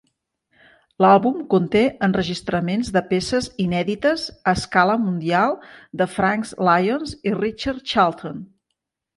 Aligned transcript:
L'àlbum 1.03 1.35
conté 1.53 1.83
enregistraments 2.07 2.89
de 2.95 3.03
peces 3.13 3.49
inèdites 3.65 4.23
a 4.53 4.55
escala 4.63 4.97
mundial 5.05 5.55
de 6.03 6.09
Franks 6.15 6.57
Lyons 6.71 7.17
i 7.31 7.37
Richard 7.41 7.87
Charlton. 7.93 8.43